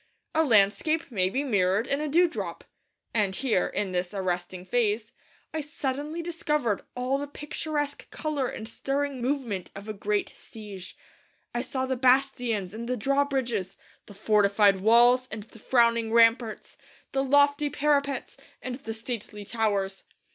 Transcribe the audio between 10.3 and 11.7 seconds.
siege. I